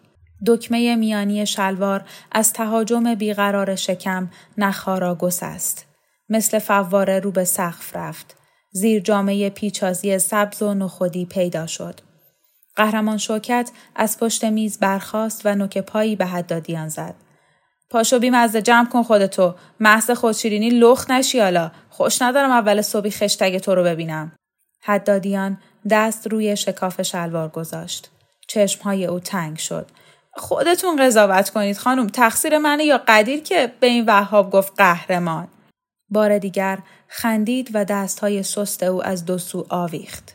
دکمه 0.47 0.97
میانی 0.97 1.47
شلوار 1.47 2.05
از 2.33 2.53
تهاجم 2.53 3.15
بیقرار 3.15 3.75
شکم 3.75 4.31
نخها 4.59 4.99
را 4.99 5.15
گسست. 5.15 5.87
مثل 6.29 6.59
فواره 6.59 7.21
رو 7.21 7.31
به 7.31 7.45
سقف 7.45 7.97
رفت. 7.97 8.37
زیر 8.73 9.01
جامعه 9.01 9.51
پیچازی 9.51 10.19
سبز 10.19 10.63
و 10.63 10.75
نخودی 10.75 11.25
پیدا 11.25 11.67
شد. 11.67 12.01
قهرمان 12.77 13.19
شوکت 13.19 13.71
از 13.97 14.19
پشت 14.19 14.45
میز 14.45 14.79
برخاست 14.79 15.43
و 15.45 15.55
نوک 15.55 15.79
پایی 15.79 16.17
به 16.17 16.27
حدادیان 16.27 16.89
زد. 16.89 17.15
پاشو 17.91 18.19
بی 18.19 18.31
مزه 18.31 18.63
جمع 18.63 18.89
کن 18.89 19.03
خودتو. 19.03 19.55
محض 19.81 20.11
خودشیرینی 20.11 20.71
لخت 20.71 21.11
نشی 21.11 21.41
حالا. 21.41 21.71
خوش 21.91 22.23
ندارم 22.23 22.51
اول 22.51 22.83
صبحی 22.83 23.11
خشتگ 23.11 23.59
تو 23.59 23.75
رو 23.75 23.85
ببینم. 23.85 24.33
حدادیان 24.83 25.59
دست 25.91 26.27
روی 26.27 26.57
شکاف 26.57 27.03
شلوار 27.03 27.49
گذاشت. 27.49 28.11
چشمهای 28.53 29.07
او 29.07 29.21
تنگ 29.21 29.59
شد. 29.59 29.91
خودتون 30.35 31.07
قضاوت 31.07 31.51
کنید 31.51 31.79
خانم 31.79 32.07
تقصیر 32.07 32.59
منه 32.59 32.85
یا 32.85 33.01
قدیر 33.09 33.43
که 33.43 33.73
به 33.81 33.87
این 33.87 34.05
وهاب 34.07 34.51
گفت 34.51 34.73
قهرمان 34.77 35.49
بار 36.09 36.39
دیگر 36.39 36.79
خندید 37.09 37.71
و 37.75 37.85
دستهای 37.85 38.43
سست 38.43 38.83
او 38.83 39.07
از 39.07 39.25
دو 39.25 39.39
سو 39.39 39.67
آویخت 39.69 40.35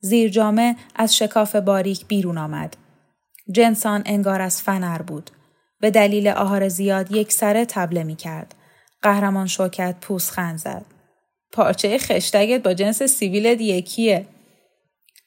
زیر 0.00 0.30
جامه 0.30 0.76
از 0.94 1.16
شکاف 1.16 1.56
باریک 1.56 2.06
بیرون 2.06 2.38
آمد 2.38 2.76
جنسان 3.50 4.02
انگار 4.06 4.42
از 4.42 4.62
فنر 4.62 5.02
بود 5.02 5.30
به 5.80 5.90
دلیل 5.90 6.28
آهار 6.28 6.68
زیاد 6.68 7.12
یک 7.12 7.32
سره 7.32 7.64
تبله 7.64 8.02
می 8.02 8.16
کرد. 8.16 8.54
قهرمان 9.02 9.46
شوکت 9.46 9.96
پوسخند 10.00 10.58
زد. 10.58 10.84
پارچه 11.52 11.98
خشتگت 11.98 12.62
با 12.62 12.74
جنس 12.74 13.02
سیویل 13.02 13.60
یکیه. 13.60 14.26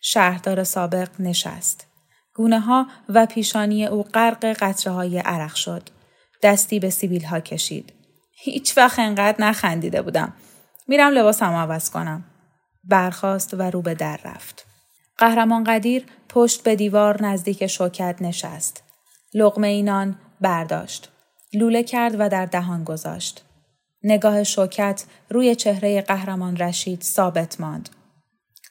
شهردار 0.01 0.63
سابق 0.63 1.09
نشست. 1.19 1.88
گونه 2.39 2.59
ها 2.59 2.87
و 3.09 3.25
پیشانی 3.25 3.85
او 3.85 4.03
غرق 4.03 4.45
قطره 4.45 4.93
های 4.93 5.17
عرق 5.19 5.55
شد. 5.55 5.89
دستی 6.43 6.79
به 6.79 6.89
سیبیل 6.89 7.25
ها 7.25 7.39
کشید. 7.39 7.93
هیچ 8.31 8.77
وقت 8.77 8.99
انقدر 8.99 9.35
نخندیده 9.39 10.01
بودم. 10.01 10.33
میرم 10.87 11.11
لباسم 11.11 11.53
عوض 11.53 11.89
کنم. 11.89 12.23
برخاست 12.83 13.53
و 13.53 13.61
رو 13.61 13.81
به 13.81 13.95
در 13.95 14.19
رفت. 14.25 14.65
قهرمان 15.17 15.63
قدیر 15.63 16.05
پشت 16.29 16.63
به 16.63 16.75
دیوار 16.75 17.23
نزدیک 17.23 17.67
شوکت 17.67 18.15
نشست. 18.21 18.83
لغمه 19.33 19.67
اینان 19.67 20.15
برداشت. 20.41 21.09
لوله 21.53 21.83
کرد 21.83 22.15
و 22.19 22.29
در 22.29 22.45
دهان 22.45 22.83
گذاشت. 22.83 23.43
نگاه 24.03 24.43
شوکت 24.43 25.05
روی 25.29 25.55
چهره 25.55 26.01
قهرمان 26.01 26.57
رشید 26.57 27.01
ثابت 27.01 27.61
ماند. 27.61 27.89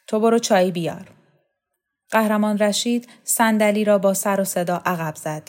تو 0.07 0.21
برو 0.21 0.39
چای 0.39 0.71
بیار. 0.71 1.18
قهرمان 2.11 2.59
رشید 2.59 3.09
صندلی 3.25 3.85
را 3.85 3.99
با 3.99 4.15
سر 4.15 4.41
و 4.41 4.45
صدا 4.45 4.83
عقب 4.87 5.17
زد. 5.17 5.43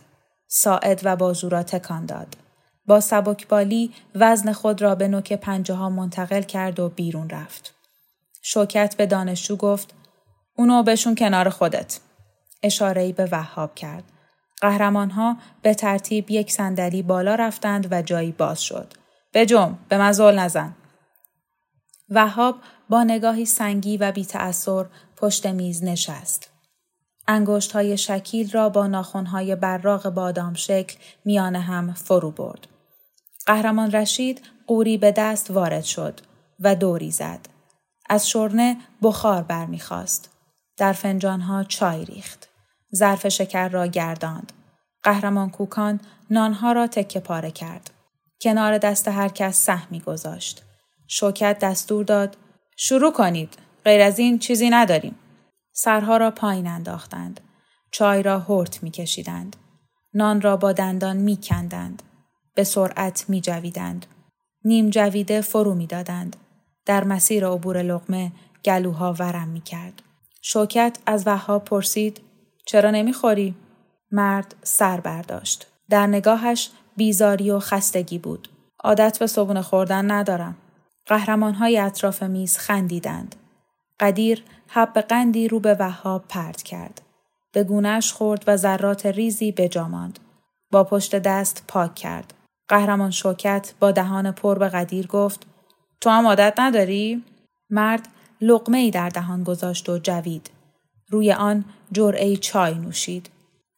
ساعد 0.47 1.01
و 1.03 1.15
بازو 1.15 1.49
را 1.49 1.63
تکان 1.63 2.05
داد. 2.05 2.37
با 2.85 2.99
سبکبالی 2.99 3.93
وزن 4.15 4.51
خود 4.51 4.81
را 4.81 4.95
به 4.95 5.07
نوک 5.07 5.33
پنجه 5.33 5.73
ها 5.73 5.89
منتقل 5.89 6.41
کرد 6.41 6.79
و 6.79 6.89
بیرون 6.89 7.29
رفت. 7.29 7.73
شوکت 8.41 8.95
به 8.95 9.05
دانشجو 9.05 9.55
گفت 9.55 9.93
اونو 10.55 10.83
بشون 10.83 11.15
کنار 11.15 11.49
خودت. 11.49 11.99
اشارهی 12.63 13.13
به 13.13 13.25
وهاب 13.31 13.75
کرد. 13.75 14.03
قهرمان 14.61 15.09
ها 15.09 15.37
به 15.61 15.73
ترتیب 15.73 16.31
یک 16.31 16.51
صندلی 16.51 17.01
بالا 17.01 17.35
رفتند 17.35 17.87
و 17.91 18.01
جایی 18.01 18.31
باز 18.31 18.61
شد. 18.61 18.93
به 19.31 19.45
جم، 19.45 19.77
به 19.89 19.97
مزول 19.97 20.39
نزن. 20.39 20.75
وهاب 22.09 22.55
با 22.89 23.03
نگاهی 23.03 23.45
سنگی 23.45 23.97
و 23.97 24.11
بی 24.11 24.25
تأثیر 24.25 24.85
پشت 25.19 25.45
میز 25.45 25.83
نشست. 25.83 26.49
انگشت 27.27 27.71
های 27.71 27.97
شکیل 27.97 28.51
را 28.51 28.69
با 28.69 28.87
ناخن 28.87 29.25
های 29.25 29.55
براغ 29.55 30.09
بادام 30.09 30.53
شکل 30.53 30.97
میان 31.25 31.55
هم 31.55 31.93
فرو 31.93 32.31
برد. 32.31 32.67
قهرمان 33.45 33.91
رشید 33.91 34.41
قوری 34.67 34.97
به 34.97 35.11
دست 35.11 35.51
وارد 35.51 35.83
شد 35.83 36.19
و 36.59 36.75
دوری 36.75 37.11
زد. 37.11 37.39
از 38.09 38.29
شرنه 38.29 38.77
بخار 39.01 39.43
برمیخواست. 39.43 40.29
در 40.77 40.93
ها 41.23 41.63
چای 41.63 42.05
ریخت. 42.05 42.49
ظرف 42.95 43.27
شکر 43.27 43.69
را 43.69 43.87
گرداند. 43.87 44.53
قهرمان 45.03 45.49
کوکان 45.49 45.99
نانها 46.29 46.71
را 46.71 46.87
تکه 46.87 47.19
پاره 47.19 47.51
کرد. 47.51 47.89
کنار 48.41 48.77
دست 48.77 49.07
هر 49.07 49.29
کس 49.29 49.57
سهمی 49.57 49.99
گذاشت. 49.99 50.63
شوکت 51.07 51.59
دستور 51.59 52.05
داد 52.05 52.37
شروع 52.75 53.13
کنید. 53.13 53.68
غیر 53.85 54.01
از 54.01 54.19
این 54.19 54.39
چیزی 54.39 54.69
نداریم. 54.69 55.15
سرها 55.71 56.17
را 56.17 56.31
پایین 56.31 56.67
انداختند. 56.67 57.41
چای 57.91 58.23
را 58.23 58.39
هرت 58.39 58.83
می 58.83 58.91
کشیدند. 58.91 59.55
نان 60.13 60.41
را 60.41 60.57
با 60.57 60.71
دندان 60.71 61.17
می 61.17 61.37
کندند. 61.43 62.03
به 62.53 62.63
سرعت 62.63 63.25
می 63.27 63.41
جویدند. 63.41 64.05
نیم 64.65 64.89
جویده 64.89 65.41
فرو 65.41 65.75
می 65.75 65.87
دادند. 65.87 66.35
در 66.85 67.03
مسیر 67.03 67.47
عبور 67.47 67.81
لغمه 67.81 68.31
گلوها 68.65 69.15
ورم 69.19 69.47
می 69.47 69.61
کرد. 69.61 70.01
شوکت 70.41 70.97
از 71.05 71.27
وهاب 71.27 71.65
پرسید 71.65 72.21
چرا 72.65 72.91
نمی‌خوری؟ 72.91 73.55
مرد 74.11 74.55
سر 74.63 74.99
برداشت. 74.99 75.67
در 75.89 76.07
نگاهش 76.07 76.69
بیزاری 76.97 77.51
و 77.51 77.59
خستگی 77.59 78.17
بود. 78.17 78.49
عادت 78.83 79.19
به 79.19 79.27
صبونه 79.27 79.61
خوردن 79.61 80.11
ندارم. 80.11 80.57
قهرمان 81.05 81.53
های 81.53 81.77
اطراف 81.77 82.23
میز 82.23 82.57
خندیدند. 82.57 83.35
قدیر 83.99 84.43
حب 84.67 84.99
قندی 84.99 85.47
رو 85.47 85.59
به 85.59 85.75
وهاب 85.79 86.25
پرت 86.29 86.63
کرد. 86.63 87.01
به 87.51 87.63
گونهش 87.63 88.11
خورد 88.11 88.43
و 88.47 88.57
ذرات 88.57 89.05
ریزی 89.05 89.51
به 89.51 89.69
ماند. 89.75 90.19
با 90.71 90.83
پشت 90.83 91.15
دست 91.15 91.63
پاک 91.67 91.95
کرد. 91.95 92.33
قهرمان 92.67 93.11
شوکت 93.11 93.73
با 93.79 93.91
دهان 93.91 94.31
پر 94.31 94.57
به 94.57 94.69
قدیر 94.69 95.07
گفت 95.07 95.45
تو 96.01 96.09
هم 96.09 96.27
عادت 96.27 96.53
نداری؟ 96.57 97.23
مرد 97.69 98.07
لقمه 98.41 98.77
ای 98.77 98.91
در 98.91 99.09
دهان 99.09 99.43
گذاشت 99.43 99.89
و 99.89 99.97
جوید. 99.97 100.49
روی 101.09 101.31
آن 101.31 101.65
جرعه 101.91 102.35
چای 102.37 102.73
نوشید. 102.73 103.29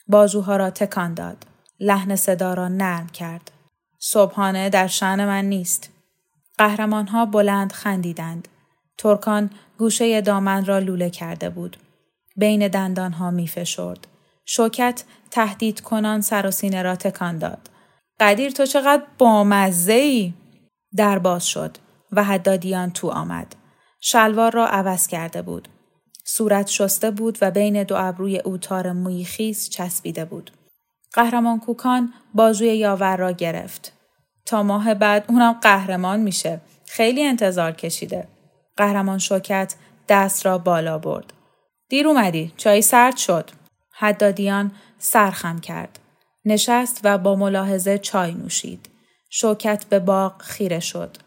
بازوها 0.08 0.56
را 0.56 0.70
تکان 0.70 1.14
داد. 1.14 1.46
لحن 1.80 2.16
صدا 2.16 2.54
را 2.54 2.68
نرم 2.68 3.08
کرد. 3.08 3.52
صبحانه 4.00 4.70
در 4.70 4.88
شعن 4.88 5.26
من 5.26 5.46
نیست. 5.46 5.90
قهرمانها 6.58 7.26
بلند 7.26 7.72
خندیدند. 7.72 8.48
ترکان 9.02 9.50
گوشه 9.78 10.22
دامن 10.22 10.66
را 10.66 10.80
لوله 10.80 11.10
کرده 11.10 11.50
بود. 11.50 11.78
بین 12.36 12.68
دندانها 12.68 13.32
می 13.32 13.48
فشرد. 13.48 14.08
شوکت 14.46 15.04
تهدید 15.32 15.82
کنان 15.82 16.22
سر 16.22 16.48
و 16.48 16.52
سینه 16.52 16.82
را 16.82 16.96
تکان 16.96 17.38
داد. 17.38 17.70
قدیر 18.20 18.52
تو 18.52 18.66
چقدر 18.66 19.04
بامزه 19.18 19.94
ای؟ 19.94 20.34
در 20.96 21.20
باز 21.20 21.48
شد 21.48 21.78
و 22.12 22.24
حدادیان 22.24 22.92
تو 22.92 23.10
آمد. 23.10 23.56
شلوار 24.02 24.52
را 24.52 24.68
عوض 24.68 25.08
کرده 25.08 25.42
بود. 25.42 25.68
صورت 26.24 26.68
شسته 26.68 27.12
بود 27.12 27.38
و 27.42 27.52
بین 27.52 27.84
دو 27.84 27.96
ابروی 27.98 28.40
او 28.40 28.58
تار 28.58 28.92
موی 28.92 29.24
خیس 29.24 29.70
چسبیده 29.70 30.26
بود. 30.26 30.52
قهرمان 31.14 31.60
کوکان 31.60 32.14
بازوی 32.34 32.78
یاور 32.78 33.18
را 33.18 33.32
گرفت. 33.32 33.94
تا 34.46 34.64
ماه 34.64 34.94
بعد 34.94 35.26
اونم 35.28 35.54
قهرمان 35.54 36.20
میشه. 36.20 36.62
خیلی 36.86 37.24
انتظار 37.24 37.72
کشیده. 37.72 38.28
قهرمان 38.78 39.18
شوکت 39.18 39.76
دست 40.10 40.46
را 40.46 40.58
بالا 40.58 40.98
برد. 40.98 41.34
دیر 41.90 42.08
اومدی. 42.08 42.54
چای 42.58 42.82
سرد 42.82 43.18
شد. 43.18 43.52
حدادیان 43.94 44.72
سرخم 45.00 45.60
کرد. 45.60 46.00
نشست 46.46 47.02
و 47.04 47.18
با 47.18 47.36
ملاحظه 47.36 47.98
چای 47.98 48.34
نوشید. 48.34 48.90
شوکت 49.30 49.86
به 49.86 50.00
باغ 50.00 50.42
خیره 50.42 50.80
شد. 50.80 51.18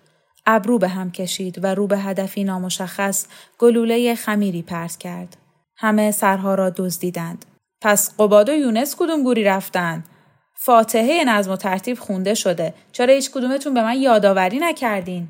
ابرو 0.47 0.79
به 0.79 0.89
هم 0.89 1.11
کشید 1.11 1.65
و 1.65 1.67
رو 1.67 1.87
به 1.87 1.99
هدفی 1.99 2.45
نامشخص 2.45 3.27
گلوله 3.59 4.15
خمیری 4.15 4.63
پرت 4.63 4.97
کرد. 4.97 5.37
همه 5.77 6.11
سرها 6.11 6.55
را 6.55 6.71
دزدیدند. 6.71 7.45
پس 7.81 8.15
قباد 8.19 8.49
و 8.49 8.53
یونس 8.53 8.97
کدوم 8.99 9.23
گوری 9.23 9.45
رفتن؟ 9.45 10.05
فاتحه 10.55 11.25
نظم 11.25 11.53
و 11.53 11.57
ترتیب 11.57 11.99
خونده 11.99 12.35
شده. 12.35 12.75
چرا 12.93 13.15
هیچ 13.15 13.31
کدومتون 13.31 13.75
به 13.75 13.83
من 13.83 13.97
یادآوری 13.97 14.59
نکردین؟ 14.59 15.29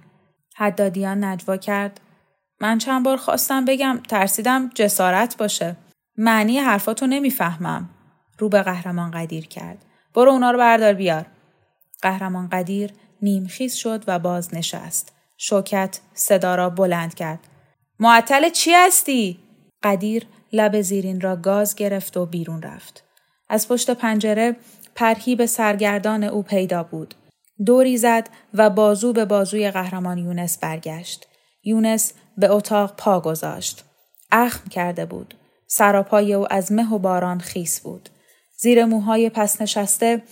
حدادیان 0.57 1.25
نجوا 1.25 1.57
کرد. 1.57 2.01
من 2.61 2.79
چند 2.79 3.05
بار 3.05 3.17
خواستم 3.17 3.65
بگم 3.65 4.01
ترسیدم 4.09 4.71
جسارت 4.75 5.37
باشه. 5.37 5.77
معنی 6.17 6.59
حرفاتو 6.59 7.07
نمی‌فهمم. 7.07 7.91
رو 8.39 8.49
به 8.49 8.63
قهرمان 8.63 9.11
قدیر 9.11 9.47
کرد. 9.47 9.85
برو 10.15 10.31
اونا 10.31 10.51
رو 10.51 10.59
بردار 10.59 10.93
بیار. 10.93 11.27
قهرمان 12.03 12.49
قدیر 12.49 12.91
نیمخیز 13.23 13.75
شد 13.75 14.05
و 14.07 14.19
باز 14.19 14.55
نشست. 14.55 15.13
شوکت 15.39 16.01
صدا 16.15 16.55
را 16.55 16.71
بلند 16.71 17.15
کرد. 17.15 17.41
معطل 18.01 18.51
چی 18.51 18.71
هستی؟ 18.75 19.39
قدیر 19.83 20.27
لب 20.53 20.81
زیرین 20.81 21.21
را 21.21 21.37
گاز 21.37 21.75
گرفت 21.75 22.17
و 22.17 22.27
بیرون 22.27 22.63
رفت. 22.63 23.05
از 23.49 23.69
پشت 23.69 23.91
پنجره 23.91 24.57
به 25.39 25.47
سرگردان 25.47 26.25
او 26.25 26.43
پیدا 26.43 26.83
بود. 26.83 27.15
دوری 27.67 27.97
زد 27.97 28.29
و 28.55 28.71
بازو 28.71 29.13
به 29.13 29.25
بازوی 29.25 29.71
قهرمان 29.71 30.19
یونس 30.19 30.59
برگشت. 30.59 31.27
یونس 31.65 32.13
به 32.39 32.51
اتاق 32.51 32.95
پا 32.97 33.21
گذاشت. 33.21 33.85
اخم 34.33 34.69
کرده 34.69 35.07
بود. 35.07 35.35
سراپای 35.67 36.35
او 36.35 36.53
از 36.53 36.73
مه 36.73 36.93
و 36.93 36.99
باران 36.99 37.41
خیس 37.41 37.81
بود. 37.81 38.09
زیر 38.59 38.85
موهای 38.85 39.31
پس 39.31 39.63
نشسته 39.63 40.23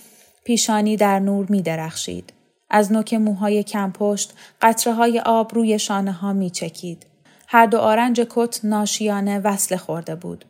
پیشانی 0.44 0.96
در 0.96 1.18
نور 1.18 1.46
می 1.48 1.62
درخشید. 1.62 2.32
از 2.70 2.92
نوک 2.92 3.14
موهای 3.14 3.62
کمپشت 3.62 4.34
قطره 4.62 4.92
های 4.92 5.20
آب 5.20 5.54
روی 5.54 5.78
شانه 5.78 6.12
ها 6.12 6.32
می 6.32 6.50
چکید. 6.50 7.06
هر 7.48 7.66
دو 7.66 7.78
آرنج 7.78 8.26
کت 8.30 8.60
ناشیانه 8.64 9.38
وصله 9.38 9.78
خورده 9.78 10.14
بود. 10.14 10.44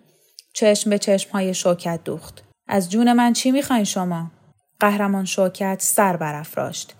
چشم 0.54 0.90
به 0.90 0.98
چشم 0.98 1.30
های 1.30 1.54
شوکت 1.54 2.00
دوخت. 2.04 2.42
از 2.68 2.90
جون 2.90 3.12
من 3.12 3.32
چی 3.32 3.50
می‌خواین 3.50 3.84
شما؟ 3.84 4.30
قهرمان 4.80 5.24
شوکت 5.24 5.76
سر 5.80 6.16
برافراشت. 6.16 6.94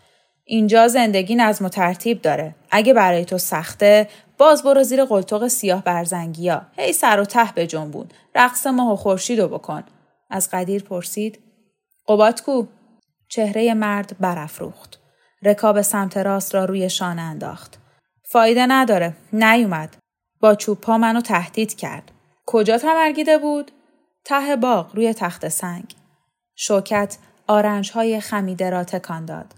اینجا 0.45 0.89
زندگی 0.89 1.35
نظم 1.35 1.65
و 1.65 1.69
ترتیب 1.69 2.23
داره. 2.23 2.55
اگه 2.71 2.95
برای 2.95 3.25
تو 3.25 3.39
سخته 3.39 4.09
باز 4.43 4.63
برو 4.63 4.83
زیر 4.83 5.05
قلتق 5.05 5.49
سیاه 5.49 5.85
برزنگیا. 5.85 6.63
هی 6.77 6.93
سر 6.93 7.21
و 7.21 7.25
ته 7.25 7.53
به 7.55 7.67
جنبون. 7.67 8.09
رقص 8.35 8.67
ماه 8.67 8.93
و 8.93 8.97
خورشید 8.97 9.41
رو 9.41 9.49
بکن. 9.49 9.83
از 10.31 10.49
قدیر 10.53 10.83
پرسید 10.83 11.39
قبات 12.09 12.41
کو؟ 12.41 12.67
چهره 13.29 13.75
مرد 13.75 14.17
برافروخت. 14.21 15.01
رکاب 15.43 15.83
سمت 15.83 16.17
راست 16.17 16.55
را 16.55 16.65
روی 16.65 16.91
شانه 16.91 17.23
انداخت. 17.23 17.79
فایده 18.23 18.67
نداره. 18.67 19.17
نیومد. 19.33 19.97
با 20.41 20.55
چوب 20.55 20.81
پا 20.81 20.99
منو 20.99 21.21
تهدید 21.21 21.75
کرد. 21.75 22.11
کجا 22.47 22.79
تمرگیده 22.79 23.39
بود؟ 23.39 23.71
ته 24.25 24.57
باغ 24.57 24.97
روی 24.97 25.15
تخت 25.15 25.49
سنگ. 25.49 25.95
شوکت 26.55 27.19
آرنج 27.47 27.93
های 27.93 28.21
خمیده 28.21 28.71
را 28.71 28.85
تکان 28.85 29.25
داد. 29.25 29.55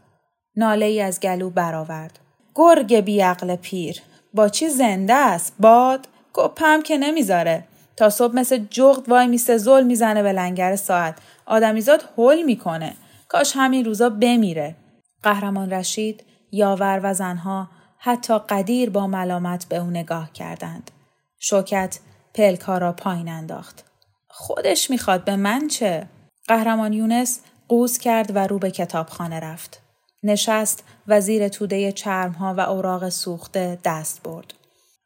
ناله 0.57 0.87
ای 0.87 1.01
از 1.01 1.21
گلو 1.21 1.51
برآورد. 1.51 2.19
گرگ 2.55 3.01
بیعقل 3.01 3.57
پیر. 3.57 4.03
با 4.35 4.49
چی 4.49 4.69
زنده 4.69 5.15
است؟ 5.15 5.55
باد؟ 5.59 6.09
گپم 6.35 6.83
که 6.83 6.99
نمی‌ذاره. 6.99 7.65
تا 7.97 8.11
صبح 8.11 8.35
مثل 8.35 8.59
جغد 8.71 9.09
وای 9.09 9.27
میسته 9.27 9.57
زل 9.57 9.85
می‌زنه 9.85 10.23
به 10.23 10.33
لنگر 10.33 10.77
ساعت. 10.77 11.19
آدمیزاد 11.47 12.05
هول 12.17 12.43
می‌کنه. 12.43 12.95
کاش 13.29 13.53
همین 13.57 13.85
روزا 13.85 14.09
بمیره. 14.09 14.77
قهرمان 15.23 15.71
رشید 15.71 16.25
یاور 16.53 17.01
و 17.03 17.15
زنها 17.15 17.69
حتی 17.99 18.39
قدیر 18.39 18.91
با 18.91 19.07
ملامت 19.07 19.67
به 19.69 19.77
او 19.77 19.87
نگاه 19.87 20.33
کردند. 20.33 20.91
شوکت 21.39 21.99
پلکا 22.35 22.79
را 22.79 22.93
پایین 22.93 23.29
انداخت. 23.29 23.85
خودش 24.29 24.91
می‌خواد 24.91 25.25
به 25.25 25.37
من 25.37 25.69
چه؟ 25.69 26.07
قهرمان 26.49 26.93
یونس 26.93 27.41
قوز 27.69 27.99
کرد 27.99 28.37
و 28.37 28.47
رو 28.47 28.59
به 28.59 28.71
کتابخانه 28.71 29.41
رفت. 29.41 29.84
نشست 30.25 30.85
و 31.09 31.21
زیر 31.21 31.49
توده 31.49 31.93
چرمها 31.93 32.55
و 32.55 32.61
اوراق 32.61 33.09
سوخته 33.09 33.79
دست 33.85 34.23
برد. 34.23 34.55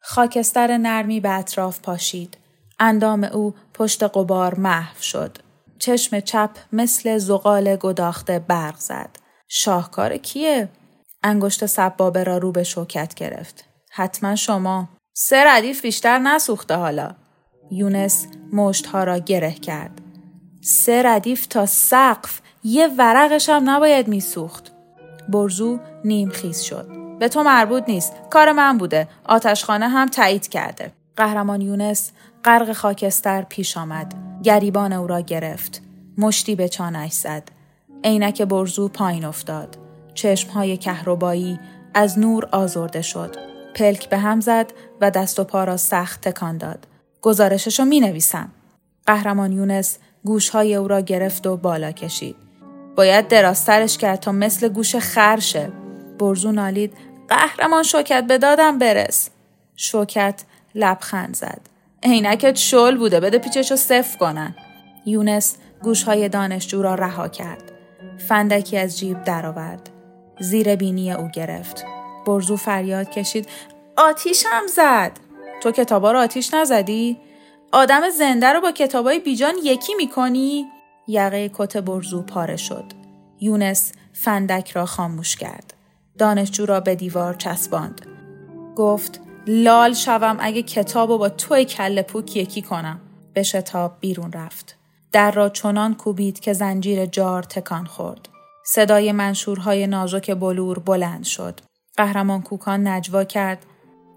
خاکستر 0.01 0.77
نرمی 0.77 1.19
به 1.19 1.29
اطراف 1.29 1.79
پاشید. 1.79 2.37
اندام 2.79 3.23
او 3.23 3.55
پشت 3.73 4.03
قبار 4.03 4.55
محو 4.55 5.01
شد. 5.01 5.37
چشم 5.79 6.19
چپ 6.19 6.49
مثل 6.73 7.17
زغال 7.17 7.75
گداخته 7.75 8.39
برق 8.39 8.77
زد. 8.77 9.09
شاهکار 9.47 10.17
کیه؟ 10.17 10.69
انگشت 11.23 11.65
سبابه 11.65 12.23
را 12.23 12.37
رو 12.37 12.51
به 12.51 12.63
شوکت 12.63 13.13
گرفت. 13.13 13.65
حتما 13.91 14.35
شما. 14.35 14.89
سه 15.13 15.43
ردیف 15.47 15.81
بیشتر 15.81 16.19
نسوخته 16.19 16.75
حالا. 16.75 17.15
یونس 17.71 18.27
مشتها 18.53 19.03
را 19.03 19.17
گره 19.17 19.51
کرد. 19.51 20.01
سه 20.61 21.01
ردیف 21.05 21.47
تا 21.47 21.65
سقف 21.65 22.41
یه 22.63 22.87
ورقش 22.87 23.49
هم 23.49 23.69
نباید 23.69 24.07
میسوخت. 24.07 24.71
برزو 25.31 25.79
نیم 26.05 26.29
خیز 26.29 26.61
شد. 26.61 26.87
به 27.19 27.27
تو 27.27 27.43
مربوط 27.43 27.83
نیست. 27.87 28.13
کار 28.29 28.51
من 28.51 28.77
بوده. 28.77 29.07
آتشخانه 29.25 29.89
هم 29.89 30.07
تایید 30.07 30.47
کرده. 30.47 30.91
قهرمان 31.15 31.61
یونس 31.61 32.11
غرق 32.43 32.73
خاکستر 32.73 33.41
پیش 33.41 33.77
آمد. 33.77 34.13
گریبان 34.43 34.93
او 34.93 35.07
را 35.07 35.21
گرفت. 35.21 35.81
مشتی 36.17 36.55
به 36.55 36.69
چانش 36.69 37.11
زد. 37.11 37.43
عینک 38.03 38.41
برزو 38.41 38.87
پایین 38.87 39.25
افتاد. 39.25 39.77
چشمهای 40.13 40.77
کهربایی 40.77 41.59
از 41.93 42.19
نور 42.19 42.49
آزرده 42.51 43.01
شد. 43.01 43.35
پلک 43.75 44.09
به 44.09 44.17
هم 44.17 44.41
زد 44.41 44.73
و 45.01 45.11
دست 45.11 45.39
و 45.39 45.43
پا 45.43 45.63
را 45.63 45.77
سخت 45.77 46.21
تکان 46.21 46.57
داد. 46.57 46.87
گزارشش 47.21 47.79
رو 47.79 47.85
می 47.85 47.99
نویسم. 47.99 48.51
قهرمان 49.05 49.51
یونس 49.51 49.97
گوشهای 50.25 50.75
او 50.75 50.87
را 50.87 51.01
گرفت 51.01 51.47
و 51.47 51.57
بالا 51.57 51.91
کشید. 51.91 52.48
باید 52.95 53.27
دراسترش 53.27 53.97
کرد 53.97 54.19
تا 54.19 54.31
مثل 54.31 54.69
گوش 54.69 54.95
خرشه. 54.95 55.71
برزو 56.19 56.51
نالید 56.51 56.93
قهرمان 57.29 57.83
شوکت 57.83 58.23
به 58.23 58.37
دادم 58.37 58.77
برس. 58.77 59.29
شوکت 59.75 60.43
لبخند 60.75 61.35
زد. 61.35 61.61
عینکت 62.03 62.55
شل 62.55 62.97
بوده 62.97 63.19
بده 63.19 63.37
پیچشو 63.37 63.75
صف 63.75 64.17
کنن. 64.17 64.55
یونس 65.05 65.55
گوشهای 65.83 66.29
دانشجو 66.29 66.81
را 66.81 66.95
رها 66.95 67.27
کرد. 67.27 67.71
فندکی 68.27 68.77
از 68.77 68.99
جیب 68.99 69.23
درآورد. 69.23 69.89
زیر 70.39 70.75
بینی 70.75 71.11
او 71.11 71.27
گرفت. 71.33 71.85
برزو 72.25 72.57
فریاد 72.57 73.09
کشید 73.09 73.47
آتیشم 73.97 74.67
زد. 74.75 75.11
تو 75.61 75.71
کتابا 75.71 76.11
رو 76.11 76.19
آتیش 76.19 76.53
نزدی؟ 76.53 77.17
آدم 77.71 78.09
زنده 78.09 78.47
رو 78.47 78.61
با 78.61 78.71
کتابای 78.71 79.19
بیجان 79.19 79.53
یکی 79.63 79.95
می‌کنی؟ 79.95 80.65
یقه 81.09 81.51
کت 81.53 81.77
برزو 81.77 82.21
پاره 82.21 82.57
شد. 82.57 82.85
یونس 83.39 83.91
فندک 84.13 84.71
را 84.71 84.85
خاموش 84.85 85.35
کرد. 85.35 85.73
دانشجو 86.17 86.65
را 86.65 86.79
به 86.79 86.95
دیوار 86.95 87.33
چسباند. 87.33 88.05
گفت 88.75 89.21
لال 89.47 89.93
شوم 89.93 90.37
اگه 90.39 90.63
کتاب 90.63 91.09
با 91.09 91.29
توی 91.29 91.65
کل 91.65 92.01
پوک 92.01 92.35
یکی 92.35 92.61
کنم. 92.61 92.99
به 93.33 93.43
شتاب 93.43 93.97
بیرون 93.99 94.31
رفت. 94.31 94.77
در 95.11 95.31
را 95.31 95.49
چنان 95.49 95.95
کوبید 95.95 96.39
که 96.39 96.53
زنجیر 96.53 97.05
جار 97.05 97.43
تکان 97.43 97.85
خورد. 97.85 98.29
صدای 98.65 99.11
منشورهای 99.11 99.87
نازک 99.87 100.31
بلور 100.35 100.79
بلند 100.79 101.23
شد. 101.23 101.59
قهرمان 101.97 102.41
کوکان 102.41 102.87
نجوا 102.87 103.23
کرد. 103.23 103.65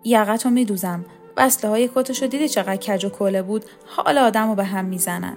یقتو 0.05 0.51
میدوزم. 0.51 1.05
بسته 1.37 1.69
های 1.69 1.91
کتشو 1.95 2.27
دیدی 2.27 2.49
چقدر 2.49 2.77
کج 2.77 3.05
و 3.05 3.09
کله 3.09 3.43
بود 3.43 3.65
حال 3.87 4.19
آدم 4.19 4.49
رو 4.49 4.55
به 4.55 4.65
هم 4.65 4.85
می‌زنن. 4.85 5.37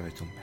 sabes 0.00 0.39